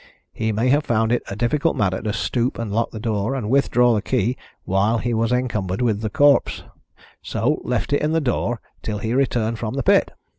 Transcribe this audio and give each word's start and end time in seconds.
He 0.33 0.51
may 0.51 0.69
have 0.69 0.83
found 0.83 1.11
it 1.11 1.21
a 1.29 1.35
difficult 1.35 1.75
matter 1.77 2.01
to 2.01 2.11
stoop 2.11 2.57
and 2.57 2.71
lock 2.73 2.89
the 2.89 2.99
door 2.99 3.35
and 3.35 3.51
withdraw 3.51 3.93
the 3.93 4.01
key 4.01 4.35
while 4.65 4.97
he 4.97 5.13
was 5.13 5.31
encumbered 5.31 5.79
with 5.79 6.01
the 6.01 6.09
corpse, 6.09 6.63
so 7.21 7.61
left 7.63 7.93
it 7.93 8.01
in 8.01 8.11
the 8.11 8.19
door 8.19 8.59
till 8.81 8.97
he 8.97 9.13
returned 9.13 9.59
from 9.59 9.75
the 9.75 9.83
pit. 9.83 10.09